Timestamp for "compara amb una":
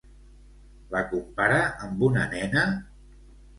1.11-2.27